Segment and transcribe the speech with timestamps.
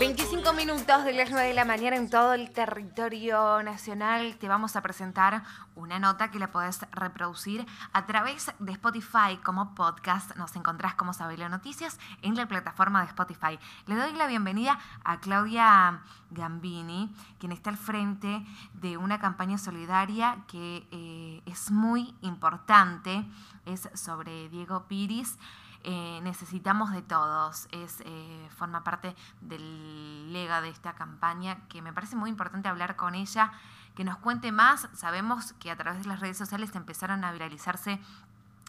[0.00, 4.34] 25 minutos de las 9 de la mañana en todo el territorio nacional.
[4.38, 5.42] Te vamos a presentar
[5.74, 10.34] una nota que la podés reproducir a través de Spotify como podcast.
[10.36, 13.58] Nos encontrás como Sabelo Noticias en la plataforma de Spotify.
[13.84, 18.42] Le doy la bienvenida a Claudia Gambini, quien está al frente
[18.72, 23.26] de una campaña solidaria que eh, es muy importante.
[23.66, 25.36] Es sobre Diego Piris.
[25.84, 27.68] Eh, necesitamos de todos.
[27.72, 32.96] Es, eh, forma parte del lega de esta campaña que me parece muy importante hablar
[32.96, 33.52] con ella,
[33.94, 34.88] que nos cuente más.
[34.92, 37.98] Sabemos que a través de las redes sociales empezaron a viralizarse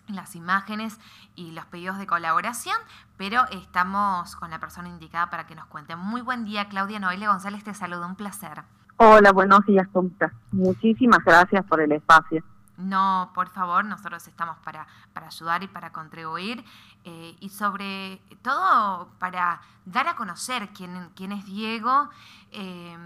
[0.08, 1.00] las imágenes
[1.36, 2.76] y los pedidos de colaboración,
[3.18, 5.96] pero estamos con la persona indicada para que nos cuente.
[5.96, 8.64] Muy buen día, Claudia Noelia González, te saludo, un placer.
[8.98, 10.10] Hola, buenos días, ¿cómo
[10.52, 12.44] Muchísimas gracias por el espacio.
[12.82, 16.64] No, por favor, nosotros estamos para, para ayudar y para contribuir
[17.04, 22.10] eh, y sobre todo para dar a conocer quién, quién es Diego
[22.52, 22.98] eh,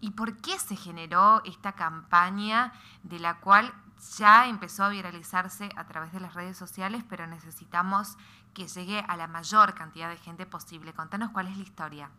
[0.00, 3.72] y por qué se generó esta campaña de la cual
[4.16, 8.16] ya empezó a viralizarse a través de las redes sociales, pero necesitamos
[8.54, 10.92] que llegue a la mayor cantidad de gente posible.
[10.92, 12.10] Contanos cuál es la historia.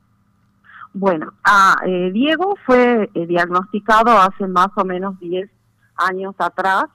[0.94, 5.50] Bueno, ah, eh, Diego fue diagnosticado hace más o menos 10
[5.96, 6.86] años atrás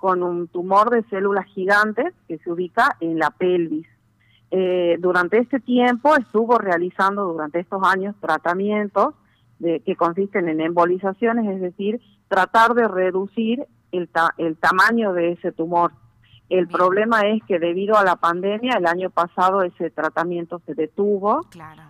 [0.00, 3.86] con un tumor de células gigantes que se ubica en la pelvis.
[4.50, 9.14] Eh, durante este tiempo estuvo realizando durante estos años tratamientos
[9.58, 15.52] de, que consisten en embolizaciones, es decir, tratar de reducir el, el tamaño de ese
[15.52, 15.92] tumor.
[16.48, 21.42] El problema es que debido a la pandemia, el año pasado ese tratamiento se detuvo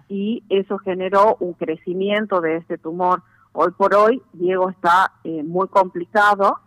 [0.08, 3.22] y eso generó un crecimiento de este tumor.
[3.53, 6.58] Hoy por hoy, Diego está eh, muy complicado,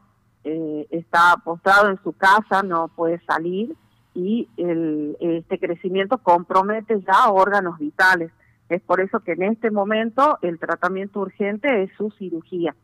[0.44, 3.76] eh, está postrado en su casa, no puede salir
[4.14, 8.32] y el, este crecimiento compromete ya órganos vitales.
[8.70, 12.76] Es por eso que en este momento el tratamiento urgente es su cirugía.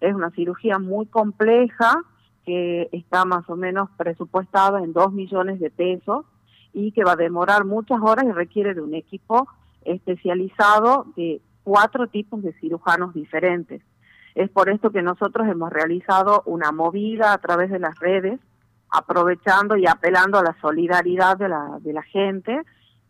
[0.00, 2.02] Es una cirugía muy compleja
[2.44, 6.24] que está más o menos presupuestada en dos millones de pesos
[6.72, 9.48] y que va a demorar muchas horas y requiere de un equipo
[9.84, 13.82] especializado de cuatro tipos de cirujanos diferentes.
[14.36, 18.38] Es por esto que nosotros hemos realizado una movida a través de las redes,
[18.90, 22.60] aprovechando y apelando a la solidaridad de la, de la gente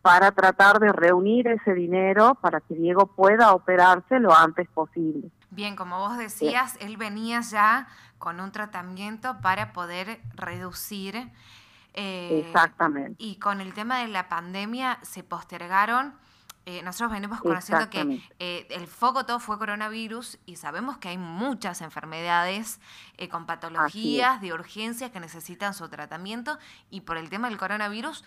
[0.03, 5.33] para tratar de reunir ese dinero para que Diego pueda operarse lo antes posible.
[5.51, 7.89] Bien, como vos decías, él venía ya
[8.19, 11.33] con un tratamiento para poder reducir.
[11.95, 13.17] Eh, Exactamente.
[13.19, 16.15] Y con el tema de la pandemia se postergaron
[16.69, 21.17] eh, nosotros venimos conociendo que eh, el foco todo fue coronavirus y sabemos que hay
[21.17, 22.81] muchas enfermedades
[23.19, 26.59] eh, con patologías de urgencia que necesitan su tratamiento
[26.91, 28.25] y por el tema del coronavirus,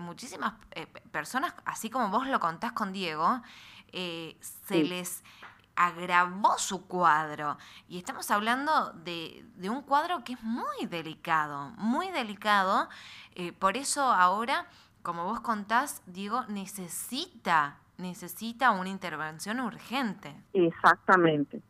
[0.00, 0.52] muchísimas
[1.12, 3.40] personas, así como vos lo contás con Diego,
[3.90, 5.24] se les
[5.74, 7.56] agravó su cuadro.
[7.88, 12.90] Y estamos hablando de, de, un cuadro que es muy delicado, muy delicado.
[13.58, 14.68] por eso ahora
[15.02, 20.34] como vos contás, Diego, necesita, necesita una intervención urgente.
[20.52, 21.60] Exactamente.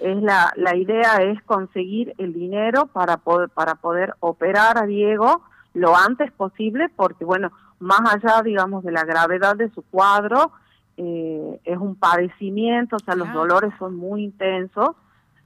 [0.00, 5.42] Es la, la idea es conseguir el dinero para poder, para poder operar a Diego
[5.74, 10.52] lo antes posible, porque bueno, más allá, digamos, de la gravedad de su cuadro,
[10.96, 14.90] eh, es un padecimiento, o sea, los dolores son muy intensos,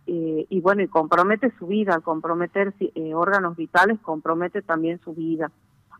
[0.06, 5.50] eh, y bueno, y compromete su vida, comprometer eh, órganos vitales compromete también su vida.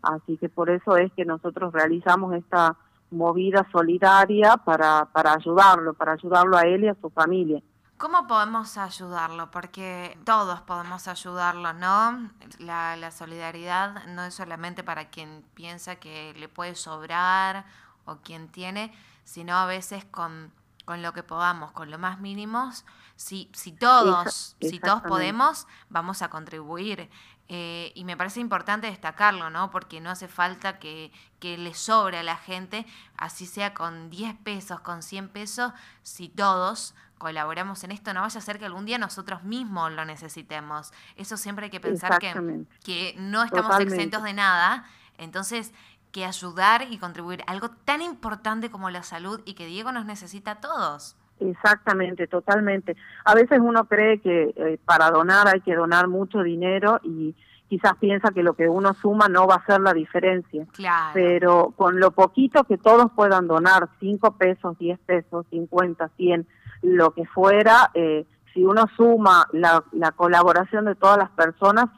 [0.07, 2.75] Así que por eso es que nosotros realizamos esta
[3.11, 7.61] movida solidaria para, para ayudarlo, para ayudarlo a él y a su familia.
[7.97, 9.49] ¿Cómo podemos ayudarlo?
[9.49, 12.29] Porque todos podemos ayudarlo, ¿no?
[12.59, 17.65] La, la, solidaridad no es solamente para quien piensa que le puede sobrar
[18.05, 18.93] o quien tiene,
[19.23, 20.51] sino a veces con,
[20.85, 22.85] con lo que podamos, con lo más mínimos.
[23.17, 27.09] Si, si todos, si todos podemos, vamos a contribuir.
[27.49, 29.71] Eh, y me parece importante destacarlo, ¿no?
[29.71, 32.85] Porque no hace falta que, que, le sobre a la gente,
[33.17, 35.71] así sea con 10 pesos, con 100 pesos,
[36.03, 40.05] si todos colaboramos en esto, no vaya a ser que algún día nosotros mismos lo
[40.05, 40.91] necesitemos.
[41.15, 44.85] Eso siempre hay que pensar que, que no estamos exentos de nada,
[45.17, 45.73] entonces
[46.11, 50.51] que ayudar y contribuir algo tan importante como la salud y que Diego nos necesita
[50.51, 51.15] a todos.
[51.39, 52.95] Exactamente, totalmente.
[53.25, 57.35] A veces uno cree que eh, para donar hay que donar mucho dinero y
[57.69, 60.65] quizás piensa que lo que uno suma no va a hacer la diferencia.
[60.73, 61.11] Claro.
[61.13, 66.47] Pero con lo poquito que todos puedan donar, cinco pesos, diez pesos, cincuenta, cien,
[66.81, 71.89] lo que fuera, eh, si uno suma la, la colaboración de todas las personas,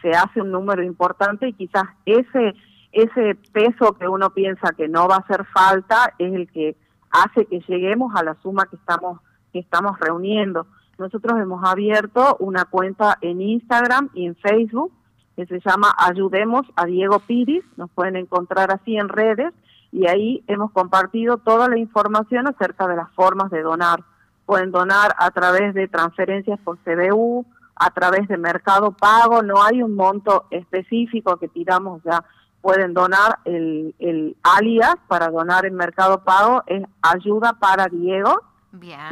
[0.00, 2.54] se hace un número importante y quizás ese,
[2.92, 6.76] ese peso que uno piensa que no va a hacer falta es el que
[7.10, 9.20] hace que lleguemos a la suma que estamos,
[9.52, 10.66] que estamos reuniendo.
[10.98, 14.92] Nosotros hemos abierto una cuenta en Instagram y en Facebook
[15.36, 19.52] que se llama Ayudemos a Diego Piris, nos pueden encontrar así en redes
[19.92, 24.02] y ahí hemos compartido toda la información acerca de las formas de donar.
[24.46, 27.44] Pueden donar a través de transferencias por CBU,
[27.76, 32.24] a través de Mercado Pago, no hay un monto específico que pidamos ya.
[32.60, 38.40] Pueden donar el, el alias para donar en Mercado Pago, es Ayuda para Diego.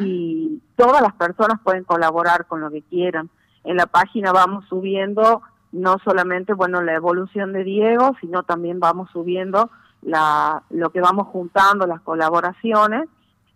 [0.00, 3.30] Y todas las personas pueden colaborar con lo que quieran.
[3.62, 5.42] En la página vamos subiendo
[5.72, 9.70] no solamente bueno la evolución de Diego, sino también vamos subiendo
[10.02, 13.08] la, lo que vamos juntando, las colaboraciones,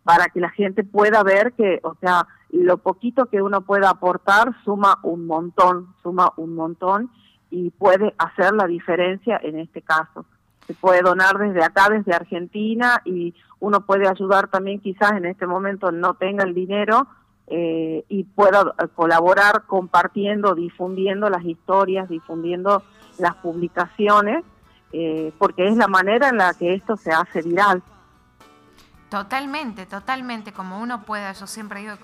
[0.02, 4.54] para que la gente pueda ver que, o sea, lo poquito que uno pueda aportar
[4.64, 7.10] suma un montón, suma un montón
[7.50, 10.24] y puede hacer la diferencia en este caso.
[10.66, 15.46] Se puede donar desde acá, desde Argentina, y uno puede ayudar también quizás en este
[15.46, 17.06] momento no tenga el dinero
[17.46, 22.82] eh, y pueda colaborar compartiendo, difundiendo las historias, difundiendo
[23.18, 24.44] las publicaciones,
[24.92, 27.82] eh, porque es la manera en la que esto se hace viral.
[29.08, 31.94] Totalmente, totalmente, como uno pueda, yo siempre digo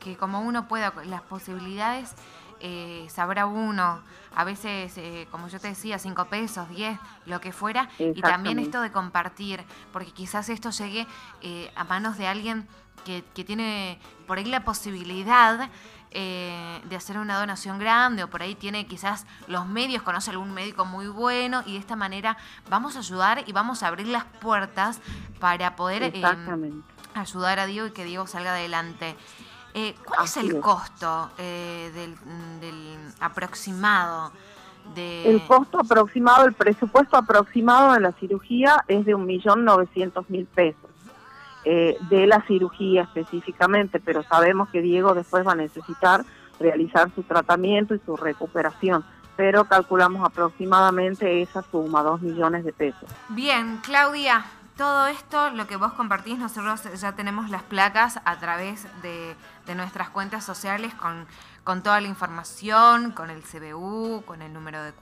[0.00, 2.14] que, como uno pueda, las posibilidades
[2.60, 4.02] eh, sabrá uno,
[4.34, 8.58] a veces, eh, como yo te decía, cinco pesos, diez, lo que fuera, y también
[8.58, 11.06] esto de compartir, porque quizás esto llegue
[11.42, 12.68] eh, a manos de alguien
[13.04, 15.70] que, que, tiene por ahí la posibilidad
[16.12, 20.52] eh, de hacer una donación grande o por ahí tiene quizás los medios, conoce algún
[20.52, 22.36] médico muy bueno y de esta manera
[22.68, 24.98] vamos a ayudar y vamos a abrir las puertas
[25.38, 26.22] para poder eh,
[27.14, 29.16] ayudar a Diego y que Diego salga adelante.
[29.74, 32.16] Eh, ¿Cuál es el costo del,
[33.20, 34.32] aproximado?
[34.94, 35.30] De...
[35.30, 40.46] El costo aproximado, el presupuesto aproximado de la cirugía es de un millón novecientos mil
[40.46, 40.90] pesos.
[41.64, 46.24] Eh, de la cirugía específicamente, pero sabemos que Diego después va a necesitar
[46.58, 49.04] realizar su tratamiento y su recuperación
[49.40, 53.08] pero calculamos aproximadamente esa suma, dos millones de pesos.
[53.30, 54.44] Bien, Claudia,
[54.80, 59.36] todo esto, lo que vos compartís, nosotros ya tenemos las placas a través de,
[59.76, 61.26] nuestras cuentas sociales con,
[61.64, 64.94] con, toda la información, con el CBU, con el número de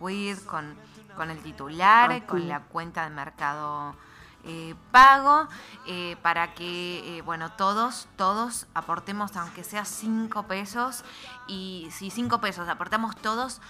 [0.47, 0.75] con,
[1.17, 3.95] con el titular, con la cuenta de mercado
[4.43, 5.47] eh, pago
[5.87, 11.05] eh, para que, eh, bueno, todos, todos aportemos, aunque sea cinco pesos,
[11.47, 13.61] y si cinco pesos aportamos todos,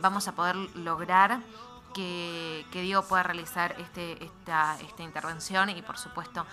[0.00, 1.40] vamos a poder lograr
[1.96, 6.44] que, que, Diego pueda realizar este, esta, esta intervención y, por supuesto,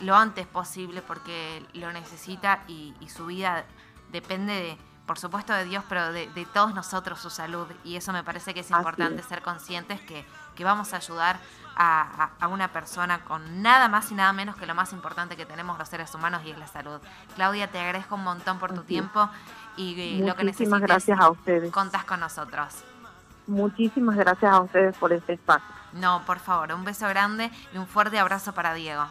[0.00, 3.64] lo antes posible porque lo necesita y, su vida
[4.10, 7.66] depende de por supuesto de Dios, pero de, todos nosotros su salud.
[7.84, 10.24] Y eso me parece que es importante ser conscientes que,
[10.54, 11.40] que, vamos a ayudar
[11.76, 15.76] a, una persona con nada más y nada menos que lo más importante que tenemos
[15.78, 17.00] los seres humanos y es la salud.
[17.34, 19.28] Claudia, te agradezco un montón por tu tiempo
[19.76, 20.80] y lo que necesites.
[20.80, 21.72] gracias a ustedes.
[21.72, 22.84] Contás con nosotros.
[23.46, 25.66] Muchísimas gracias a ustedes por este espacio.
[25.92, 29.04] No, por favor, un beso grande y un fuerte abrazo para Diego.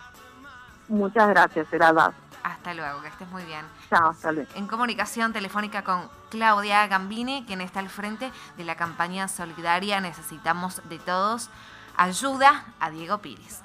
[0.88, 2.14] Muchas gracias, será.
[2.44, 3.66] Hasta luego, que estés muy bien.
[3.90, 4.50] Chao, hasta luego.
[4.56, 10.82] En comunicación telefónica con Claudia Gambini, quien está al frente de la campaña solidaria Necesitamos
[10.90, 11.50] de Todos
[11.98, 13.62] ayuda a Diego Pires.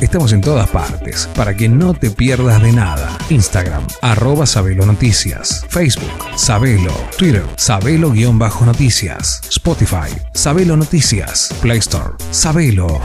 [0.00, 3.18] Estamos en todas partes para que no te pierdas de nada.
[3.30, 5.66] Instagram, arroba Sabelo Noticias.
[5.68, 6.92] Facebook, Sabelo.
[7.18, 9.40] Twitter, Sabelo-Noticias.
[9.50, 11.52] Spotify, Sabelo Noticias.
[11.60, 13.00] Play Store, Sabelo.